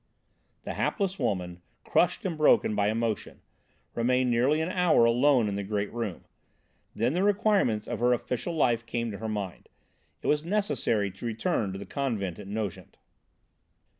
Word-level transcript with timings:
The 0.63 0.73
hapless 0.73 1.19
woman, 1.19 1.61
crushed 1.83 2.25
and 2.25 2.35
broken 2.35 2.73
by 2.73 2.89
emotion, 2.89 3.41
remained 3.93 4.31
nearly 4.31 4.59
an 4.59 4.69
hour 4.71 5.05
alone 5.05 5.47
in 5.47 5.53
the 5.55 5.63
great 5.63 5.93
room. 5.93 6.25
Then 6.95 7.13
the 7.13 7.21
requirements 7.21 7.87
of 7.87 7.99
her 7.99 8.11
official 8.11 8.55
life 8.55 8.83
came 8.87 9.11
to 9.11 9.19
her 9.19 9.29
mind. 9.29 9.69
It 10.23 10.25
was 10.25 10.43
necessary 10.43 11.11
to 11.11 11.25
return 11.27 11.71
to 11.73 11.77
the 11.77 11.85
convent 11.85 12.39
at 12.39 12.47
Nogent. 12.47 12.97